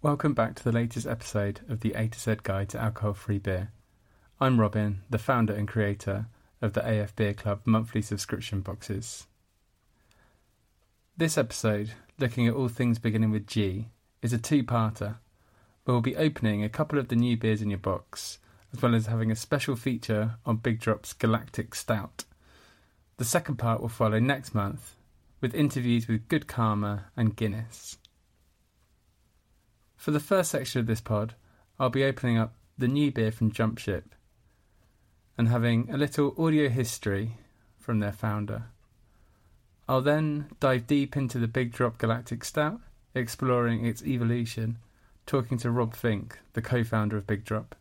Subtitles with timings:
[0.00, 3.40] Welcome back to the latest episode of the A to Z Guide to Alcohol Free
[3.40, 3.72] Beer.
[4.40, 6.26] I'm Robin, the founder and creator
[6.62, 9.26] of the AF Beer Club monthly subscription boxes.
[11.16, 13.88] This episode, looking at all things beginning with G,
[14.22, 15.16] is a two parter,
[15.84, 18.38] we'll be opening a couple of the new beers in your box,
[18.72, 22.24] as well as having a special feature on Big Drop's Galactic Stout.
[23.16, 24.94] The second part will follow next month,
[25.40, 27.98] with interviews with Good Karma and Guinness.
[29.98, 31.34] For the first section of this pod,
[31.78, 34.14] I'll be opening up the new beer from Jumpship
[35.36, 37.36] and having a little audio history
[37.76, 38.66] from their founder.
[39.88, 42.80] I'll then dive deep into the Big Drop Galactic Stout,
[43.12, 44.78] exploring its evolution,
[45.26, 47.74] talking to Rob Fink, the co founder of Big Drop.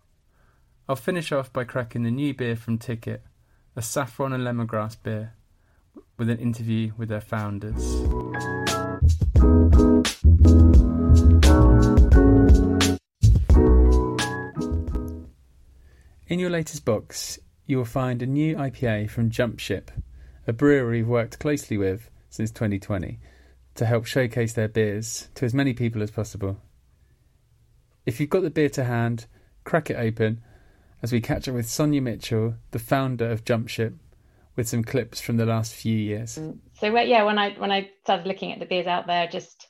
[0.89, 3.23] I'll finish off by cracking the new beer from Ticket,
[3.75, 5.33] a saffron and lemongrass beer,
[6.17, 7.83] with an interview with their founders.
[16.29, 19.91] In your latest box, you will find a new IPA from Jumpship,
[20.45, 23.17] a brewery we've worked closely with since 2020
[23.75, 26.57] to help showcase their beers to as many people as possible.
[28.05, 29.27] If you've got the beer to hand,
[29.63, 30.41] crack it open
[31.01, 33.93] as we catch up with Sonja Mitchell, the founder of Jumpship,
[34.57, 36.37] with some clips from the last few years.
[36.73, 39.67] So yeah, when I when I started looking at the beers out there, just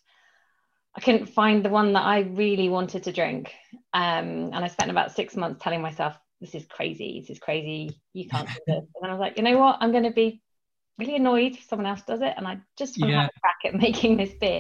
[0.96, 3.54] I couldn't find the one that I really wanted to drink,
[3.94, 8.00] um, and I spent about six months telling myself this is crazy, this is crazy,
[8.14, 8.84] you can't do this.
[9.02, 10.42] And I was like, you know what, I'm going to be
[10.98, 13.58] really annoyed if someone else does it, and I just want to have a crack
[13.66, 14.60] at making this beer.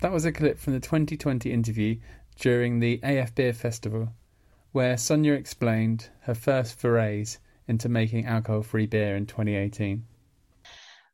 [0.00, 1.98] That was a clip from the 2020 interview
[2.38, 4.10] during the AF Beer Festival,
[4.72, 10.04] where Sonja explained her first forays into making alcohol-free beer in 2018.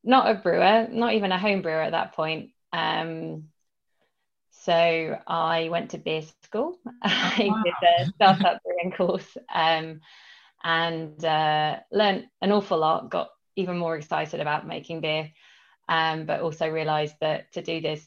[0.05, 2.51] Not a brewer, not even a home brewer at that point.
[2.73, 3.45] Um,
[4.65, 6.78] so I went to beer school.
[7.03, 10.00] I did a startup brewing course um,
[10.62, 13.11] and uh, learned an awful lot.
[13.11, 15.31] Got even more excited about making beer,
[15.89, 18.06] um, but also realised that to do this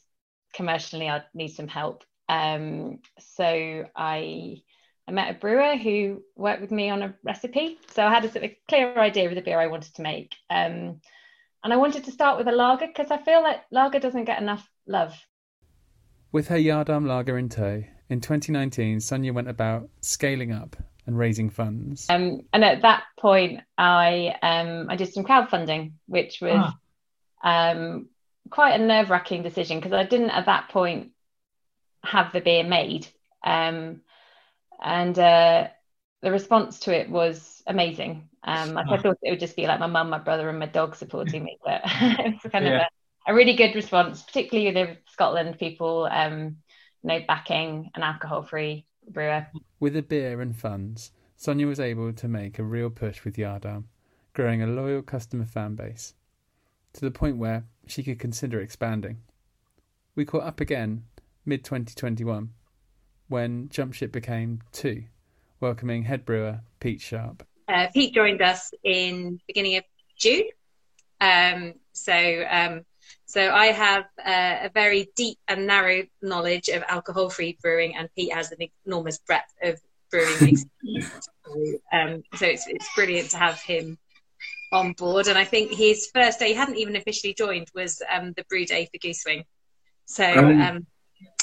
[0.54, 2.06] commercially, I'd need some help.
[2.30, 4.62] Um, so I
[5.08, 7.78] I met a brewer who worked with me on a recipe.
[7.94, 10.34] So I had a sort of clear idea of the beer I wanted to make.
[10.50, 11.02] Um,
[11.64, 14.42] and I wanted to start with a lager because I feel like lager doesn't get
[14.42, 15.16] enough love
[16.36, 20.76] with her Yardarm lager in tow, in 2019, Sonja went about scaling up
[21.06, 22.08] and raising funds.
[22.10, 26.74] Um, and at that point, I um, I did some crowdfunding, which was
[27.42, 27.72] ah.
[27.72, 28.10] um,
[28.50, 31.12] quite a nerve wracking decision because I didn't at that point
[32.04, 33.08] have the beer made.
[33.42, 34.02] Um,
[34.84, 35.70] and uh,
[36.22, 38.28] the response to it was amazing.
[38.44, 39.02] Um, like I ah.
[39.02, 41.60] thought it would just be like my mum, my brother, and my dog supporting me,
[41.64, 42.72] but it was kind yeah.
[42.72, 42.82] of
[43.28, 46.58] a a really good response, particularly with the Scotland people, um,
[47.04, 49.48] you know, backing an alcohol-free brewer.
[49.80, 53.86] With a beer and funds, Sonja was able to make a real push with Yardarm,
[54.34, 56.14] growing a loyal customer fan base,
[56.94, 59.18] to the point where she could consider expanding.
[60.16, 61.04] We caught up again
[61.46, 62.50] mid 2021
[63.28, 65.04] when Jumpship became two,
[65.60, 67.46] welcoming head brewer Pete Sharp.
[67.68, 69.84] Uh, Pete joined us in beginning of
[70.18, 70.46] June.
[71.20, 72.86] Um, so um,
[73.36, 78.34] so I have uh, a very deep and narrow knowledge of alcohol-free brewing, and Pete
[78.34, 79.78] has an enormous breadth of
[80.10, 81.28] brewing experience.
[81.92, 83.98] um, so it's, it's brilliant to have him
[84.72, 85.28] on board.
[85.28, 88.66] And I think his first day, he hadn't even officially joined, was um, the brew
[88.66, 89.44] day for Goosewing.
[90.06, 90.88] So um, um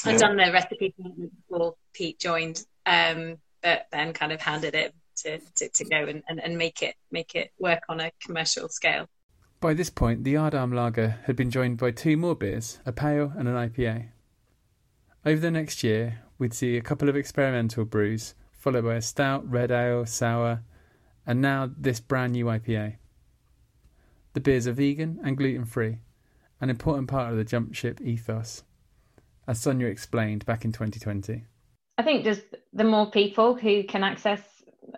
[0.03, 5.37] I'd done the recipe before Pete joined, um, but then kind of handed it to,
[5.57, 9.07] to, to go and, and, and make it make it work on a commercial scale.
[9.63, 13.31] By this point, the Yardarm lager had been joined by two more beers, a pale
[13.37, 14.09] and an IPA.
[15.25, 19.49] Over the next year, we'd see a couple of experimental brews, followed by a stout,
[19.49, 20.63] red ale, sour,
[21.25, 22.97] and now this brand new IPA.
[24.33, 25.99] The beers are vegan and gluten free,
[26.59, 28.63] an important part of the Jumpship ethos,
[29.47, 31.45] as Sonja explained back in 2020.
[31.97, 32.41] I think just
[32.73, 34.41] the more people who can access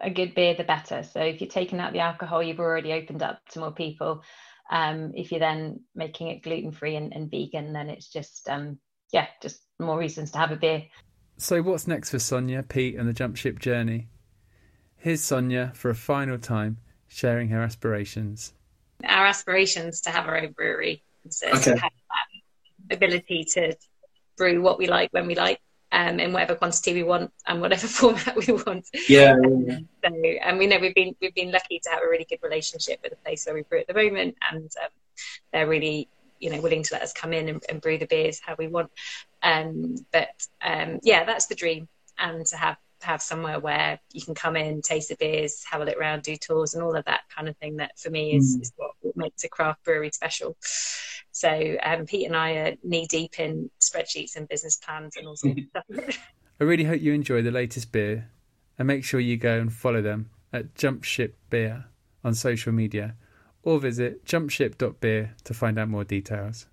[0.01, 1.04] a good beer, the better.
[1.04, 4.24] So if you're taking out the alcohol, you've already opened up to more people.
[4.69, 8.79] Um, if you're then making it gluten free and, and, vegan, then it's just um,
[9.12, 10.83] yeah, just more reasons to have a beer.
[11.38, 14.07] So what's next for Sonja, Pete, and the jump ship journey?
[14.97, 16.77] Here's Sonja for a final time
[17.07, 18.53] sharing her aspirations.
[19.07, 21.62] Our aspirations to have our own brewery, so okay.
[21.62, 21.91] to have
[22.89, 23.75] that ability to
[24.38, 25.59] brew what we like when we like
[25.95, 28.86] um, in whatever quantity we want and whatever format we want.
[29.07, 29.36] Yeah.
[29.42, 29.80] yeah.
[30.03, 33.00] So, and we know we've been we've been lucky to have a really good relationship
[33.01, 34.89] with the place where we brew at the moment, and um,
[35.51, 36.09] they're really
[36.39, 38.68] you know willing to let us come in and, and brew the beers how we
[38.68, 38.92] want.
[39.42, 40.30] Um, but
[40.62, 41.88] um, yeah, that's the dream,
[42.19, 42.75] and to have
[43.06, 46.36] have somewhere where you can come in, taste the beers, have a look around, do
[46.36, 47.78] tours, and all of that kind of thing.
[47.78, 48.62] That for me is, mm.
[48.62, 50.57] is what makes a craft brewery special.
[51.31, 55.36] So um, Pete and I are knee deep in spreadsheets and business plans and all
[55.36, 56.18] sorts of stuff.
[56.60, 58.30] I really hope you enjoy the latest beer,
[58.78, 61.86] and make sure you go and follow them at Jump Ship Beer
[62.24, 63.16] on social media,
[63.63, 66.68] or visit jumpship.beer to find out more details.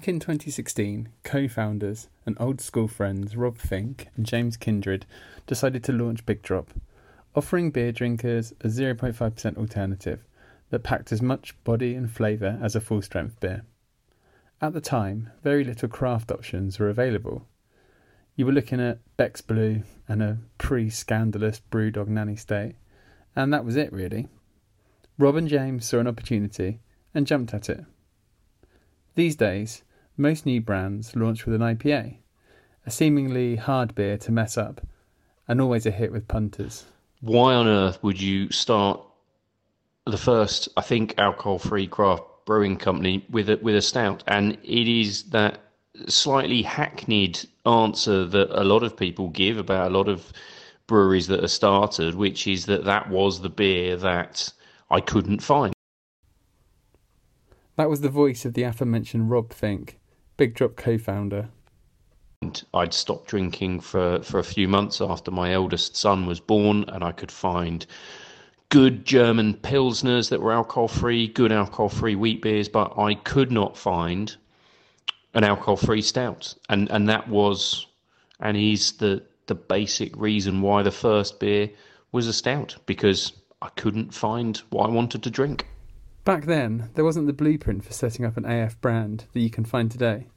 [0.00, 5.04] Back in 2016, co founders and old school friends Rob Fink and James Kindred
[5.46, 6.70] decided to launch Big Drop,
[7.34, 10.24] offering beer drinkers a 0.5% alternative
[10.70, 13.66] that packed as much body and flavour as a full strength beer.
[14.62, 17.46] At the time, very little craft options were available.
[18.36, 22.76] You were looking at Beck's Blue and a pre scandalous Brewdog Nanny State,
[23.36, 24.28] and that was it really.
[25.18, 26.80] Rob and James saw an opportunity
[27.14, 27.84] and jumped at it.
[29.14, 29.82] These days,
[30.20, 32.18] most new brands launch with an IPA,
[32.86, 34.80] a seemingly hard beer to mess up,
[35.48, 36.84] and always a hit with punters.
[37.20, 39.00] Why on earth would you start
[40.06, 44.22] the first, I think, alcohol-free craft brewing company with a with a stout?
[44.26, 45.58] And it is that
[46.06, 50.32] slightly hackneyed answer that a lot of people give about a lot of
[50.86, 54.52] breweries that are started, which is that that was the beer that
[54.90, 55.72] I couldn't find.
[57.76, 59.99] That was the voice of the aforementioned Rob Fink,
[60.40, 61.50] Big Drop co founder.
[62.72, 67.04] I'd stopped drinking for, for a few months after my eldest son was born, and
[67.04, 67.84] I could find
[68.70, 73.52] good German Pilsners that were alcohol free, good alcohol free wheat beers, but I could
[73.52, 74.34] not find
[75.34, 76.54] an alcohol free stout.
[76.70, 77.86] And, and that was
[78.40, 81.68] and is the, the basic reason why the first beer
[82.12, 85.66] was a stout, because I couldn't find what I wanted to drink.
[86.30, 89.64] Back then, there wasn't the blueprint for setting up an AF brand that you can
[89.64, 90.28] find today.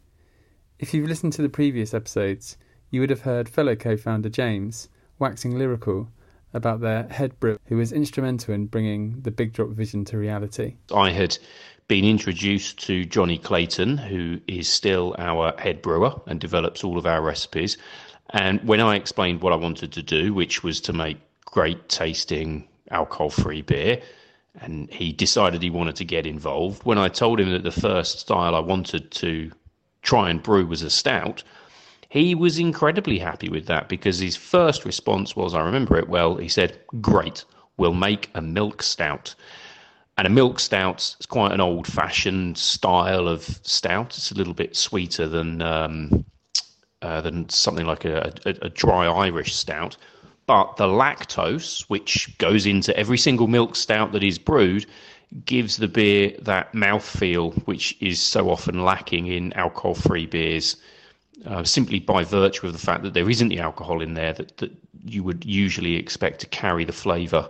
[0.80, 2.58] If you've listened to the previous episodes,
[2.90, 6.10] you would have heard fellow co founder James waxing lyrical
[6.52, 10.78] about their head brew, who was instrumental in bringing the Big Drop vision to reality.
[10.92, 11.38] I had
[11.88, 17.06] been introduced to Johnny Clayton, who is still our head brewer and develops all of
[17.06, 17.78] our recipes.
[18.32, 22.68] And when I explained what I wanted to do, which was to make great tasting
[22.90, 24.02] alcohol free beer,
[24.62, 26.84] and he decided he wanted to get involved.
[26.84, 29.52] When I told him that the first style I wanted to
[30.02, 31.44] try and brew was a stout,
[32.10, 36.36] he was incredibly happy with that because his first response was, I remember it well,
[36.36, 37.44] he said, Great,
[37.78, 39.34] we'll make a milk stout.
[40.18, 44.16] And a milk stout is quite an old fashioned style of stout.
[44.16, 46.24] It's a little bit sweeter than um,
[47.02, 49.98] uh, than something like a, a, a dry Irish stout.
[50.54, 54.86] But the lactose, which goes into every single milk stout that is brewed,
[55.46, 60.76] gives the beer that mouthfeel which is so often lacking in alcohol free beers.
[61.48, 64.56] Uh, simply by virtue of the fact that there isn't the alcohol in there that,
[64.58, 64.72] that
[65.04, 67.50] you would usually expect to carry the flavour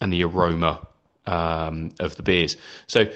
[0.00, 0.80] and the aroma
[1.26, 2.56] um, of the beers.
[2.86, 3.10] So,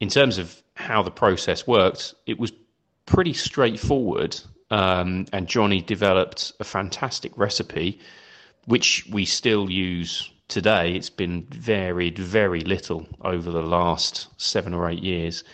[0.00, 2.52] in terms of how the process worked, it was
[3.06, 4.38] pretty straightforward
[4.70, 7.98] um, and Johnny developed a fantastic recipe,
[8.66, 10.94] which we still use today.
[10.94, 15.44] It's been varied very little over the last seven or eight years,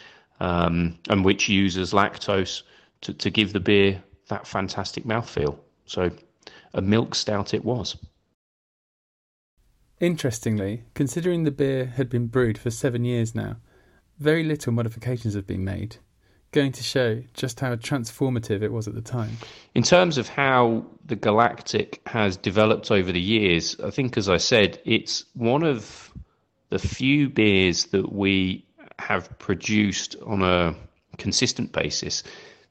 [0.40, 2.62] um, and which uses lactose
[3.02, 5.58] to, to give the beer that fantastic mouthfeel.
[5.86, 6.10] So,
[6.74, 7.96] a milk stout it was.
[10.00, 13.56] Interestingly, considering the beer had been brewed for seven years now,
[14.18, 15.96] very little modifications have been made
[16.52, 19.36] going to show just how transformative it was at the time.
[19.74, 24.36] In terms of how the Galactic has developed over the years, I think, as I
[24.36, 26.12] said, it's one of
[26.68, 28.64] the few beers that we
[28.98, 30.74] have produced on a
[31.18, 32.22] consistent basis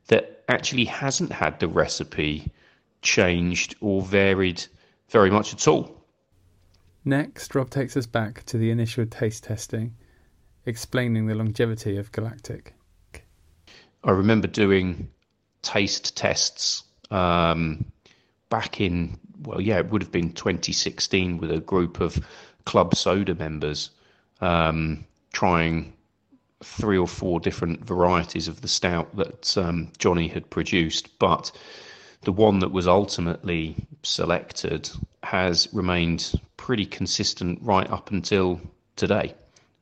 [0.07, 2.51] that actually hasn't had the recipe
[3.01, 4.63] changed or varied
[5.09, 6.05] very much at all.
[7.03, 9.95] Next, Rob takes us back to the initial taste testing,
[10.65, 12.75] explaining the longevity of Galactic.
[14.03, 15.09] I remember doing
[15.61, 17.85] taste tests um,
[18.49, 22.19] back in well, yeah, it would have been 2016 with a group of
[22.65, 23.89] club soda members
[24.39, 25.93] um, trying
[26.63, 31.51] three or four different varieties of the stout that um, Johnny had produced, but
[32.21, 34.89] the one that was ultimately selected
[35.23, 38.61] has remained pretty consistent right up until
[38.95, 39.33] today.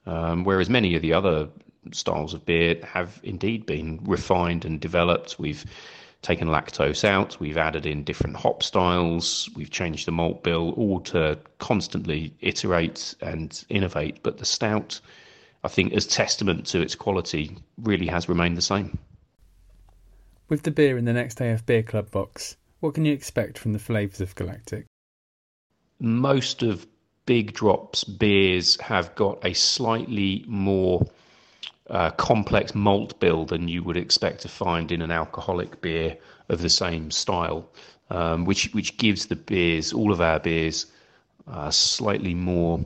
[0.05, 1.49] Um, whereas many of the other
[1.91, 5.39] styles of beer have indeed been refined and developed.
[5.39, 5.65] We've
[6.21, 10.99] taken lactose out, we've added in different hop styles, we've changed the malt bill, all
[10.99, 14.21] to constantly iterate and innovate.
[14.21, 14.99] But the stout,
[15.63, 18.97] I think, as testament to its quality, really has remained the same.
[20.49, 23.73] With the beer in the next AF Beer Club box, what can you expect from
[23.73, 24.85] the flavours of Galactic?
[25.99, 26.87] Most of
[27.25, 31.05] Big Drop's beers have got a slightly more
[31.89, 36.17] uh, complex malt bill than you would expect to find in an alcoholic beer
[36.49, 37.69] of the same style,
[38.09, 40.85] um, which which gives the beers, all of our beers,
[41.47, 42.85] uh, slightly more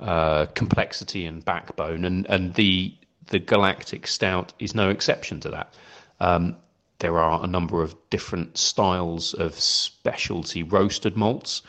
[0.00, 2.94] uh, complexity and backbone, and and the
[3.26, 5.74] the Galactic Stout is no exception to that.
[6.20, 6.56] Um,
[7.00, 11.62] there are a number of different styles of specialty roasted malts.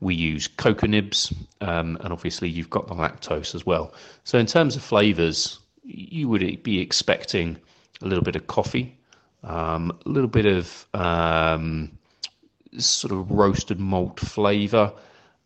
[0.00, 3.92] We use cocoa nibs, um, and obviously you've got the lactose as well.
[4.22, 7.56] So in terms of flavors, you would be expecting
[8.02, 8.96] a little bit of coffee,
[9.44, 11.90] um, a little bit of um,
[12.78, 14.92] sort of roasted malt flavour,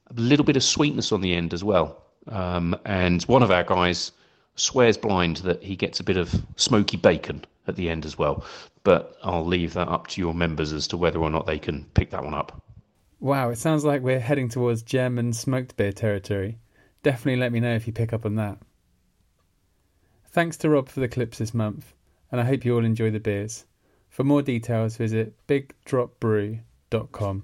[0.08, 2.02] a little bit of sweetness on the end as well.
[2.28, 4.12] Um, and one of our guys
[4.56, 8.44] swears blind that he gets a bit of smoky bacon at the end as well.
[8.84, 11.84] But I'll leave that up to your members as to whether or not they can
[11.94, 12.62] pick that one up.
[13.20, 16.58] Wow, it sounds like we're heading towards German smoked beer territory.
[17.04, 18.58] Definitely let me know if you pick up on that.
[20.32, 21.92] Thanks to Rob for the clips this month,
[22.30, 23.66] and I hope you all enjoy the beers.
[24.08, 27.42] For more details, visit bigdropbrew.com.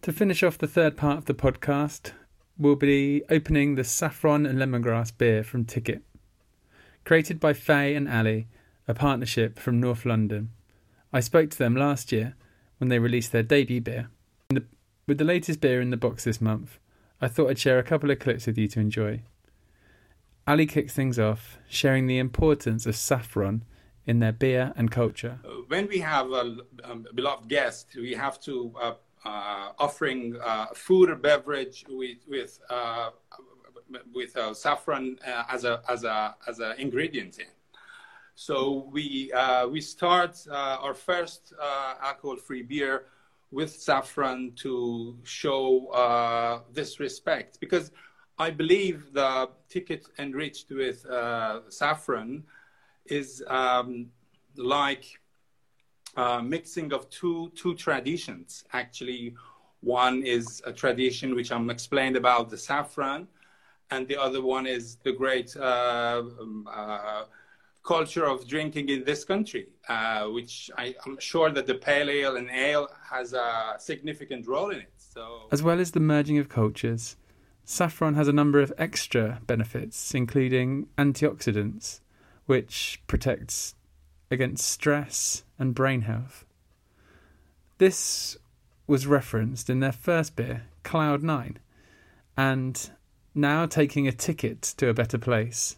[0.00, 2.12] To finish off the third part of the podcast,
[2.56, 6.00] we'll be opening the saffron and lemongrass beer from Ticket.
[7.04, 8.48] Created by Faye and Ali,
[8.88, 10.48] a partnership from North London.
[11.12, 12.36] I spoke to them last year
[12.78, 14.08] when they released their debut beer.
[15.08, 16.80] With the latest beer in the box this month,
[17.20, 19.22] I thought I'd share a couple of clips with you to enjoy.
[20.48, 23.64] Ali kicks things off, sharing the importance of saffron
[24.04, 25.38] in their beer and culture.
[25.44, 28.94] Uh, when we have a, um, beloved guest, we have to uh,
[29.24, 33.10] uh, offering uh, food or beverage with with uh,
[34.12, 37.46] with uh, saffron as a as a as an ingredient in.
[38.34, 39.32] So we
[39.70, 41.52] we start our first
[42.02, 43.06] alcohol-free beer
[43.50, 47.92] with saffron to show uh, this respect because
[48.38, 52.44] I believe the ticket enriched with uh, saffron
[53.06, 54.08] is um,
[54.56, 55.20] like
[56.16, 58.64] uh, mixing of two two traditions.
[58.72, 59.34] Actually,
[59.80, 63.28] one is a tradition which I'm explained about the saffron,
[63.90, 67.24] and the other one is the great uh, um, uh,
[67.86, 72.36] culture of drinking in this country, uh, which I, am sure that the pale ale
[72.36, 74.92] and ale has a significant role in it.
[74.96, 77.16] So, as well as the merging of cultures,
[77.64, 82.00] saffron has a number of extra benefits, including antioxidants,
[82.46, 83.74] which protects
[84.30, 86.44] against stress and brain health.
[87.78, 88.36] This
[88.86, 91.58] was referenced in their first beer, Cloud Nine,
[92.36, 92.90] and
[93.34, 95.76] now taking a ticket to a better place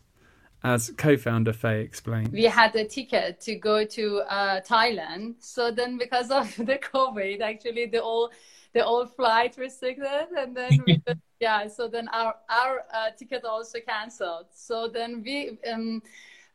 [0.64, 2.32] as co-founder Faye explained.
[2.32, 5.36] We had a ticket to go to uh, Thailand.
[5.38, 8.30] So then, because of the COVID, actually the all
[8.74, 11.00] the all flight restricted, and then we
[11.40, 11.68] yeah.
[11.68, 14.46] So then our our uh, ticket also canceled.
[14.52, 15.58] So then we.
[15.70, 16.02] Um,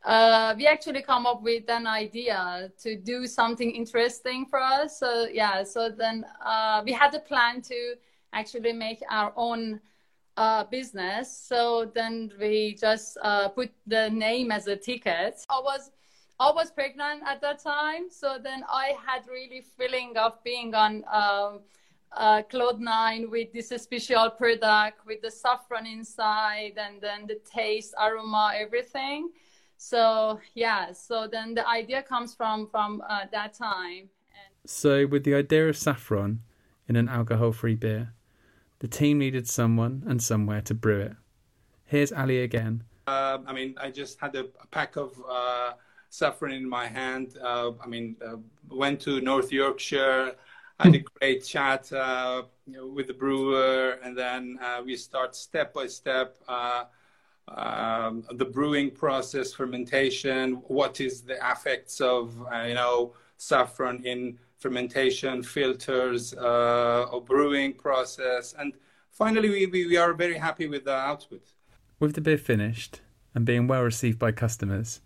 [0.04, 4.98] uh, we actually come up with an idea to do something interesting for us.
[4.98, 7.94] So yeah, so then uh, we had a plan to
[8.34, 9.80] actually make our own
[10.36, 11.36] uh, business.
[11.36, 15.44] So then we just uh, put the name as a ticket.
[15.48, 15.90] I was
[16.40, 21.04] I was pregnant at that time, so then I had really feeling of being on
[21.12, 21.60] um,
[22.10, 27.94] uh, Cloud Nine with this special product with the saffron inside, and then the taste,
[28.00, 29.30] aroma, everything.
[29.76, 34.08] So yeah, so then the idea comes from from uh, that time.
[34.66, 36.40] So with the idea of saffron
[36.88, 38.13] in an alcohol-free beer,
[38.84, 41.14] the team needed someone and somewhere to brew it.
[41.86, 42.84] Here's Ali again.
[43.06, 45.72] Uh, I mean, I just had a, a pack of uh,
[46.10, 47.38] saffron in my hand.
[47.42, 48.36] Uh, I mean, uh,
[48.68, 50.34] went to North Yorkshire,
[50.78, 55.86] had a great chat uh, with the brewer, and then uh, we start step by
[55.86, 56.36] step.
[57.48, 62.36] Um, the brewing process, fermentation, what is the effects of,
[62.68, 68.54] you know, saffron in fermentation, filters, uh, or brewing process.
[68.58, 68.72] And
[69.10, 71.42] finally, we, we, we are very happy with the output.
[72.00, 73.02] With the beer finished
[73.34, 75.02] and being well received by customers,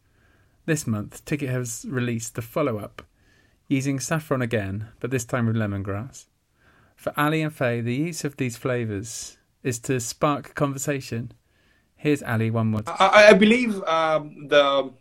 [0.67, 3.03] this month Ticket has released the follow up,
[3.67, 6.27] using saffron again, but this time with lemongrass.
[6.95, 11.33] For Ali and Faye, the use of these flavours is to spark conversation.
[11.97, 12.83] Here's Ali one more.
[12.87, 14.93] I, I believe um, the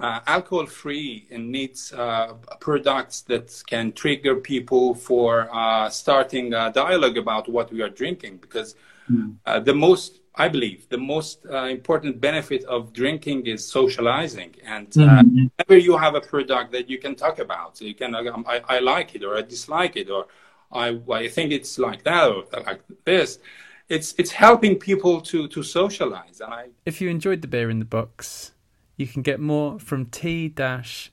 [0.00, 6.70] uh, alcohol free and needs uh, products that can trigger people for uh, starting a
[6.72, 8.76] dialogue about what we are drinking because
[9.10, 9.34] mm.
[9.64, 15.46] the most i believe the most uh, important benefit of drinking is socializing and mm-hmm.
[15.56, 18.62] whenever you have a product that you can talk about so you can um, I,
[18.68, 20.26] I, like it or i dislike it or
[20.70, 23.40] I, I think it's like that or like this
[23.88, 27.80] it's it's helping people to to socialize and i if you enjoyed the beer in
[27.80, 28.52] the box
[28.98, 31.08] you can get more from t-cket.co.uk.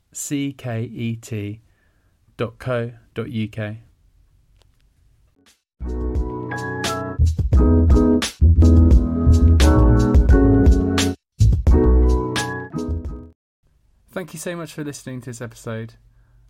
[14.11, 15.93] Thank you so much for listening to this episode.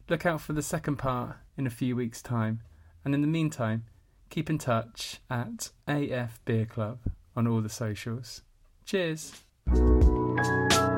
[0.07, 2.61] Look out for the second part in a few weeks' time,
[3.03, 3.83] and in the meantime,
[4.29, 6.99] keep in touch at AF Beer Club
[7.35, 8.43] on all the socials.
[8.85, 9.33] Cheers!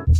[0.08, 0.18] うん。